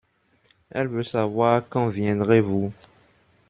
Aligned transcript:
Elle 0.71 0.87
veut 0.87 1.03
savoir 1.03 1.61
quand 1.69 1.87
viendrez-vous. 1.89 2.73